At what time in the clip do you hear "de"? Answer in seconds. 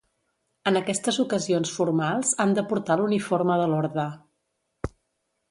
2.61-2.65, 3.63-3.71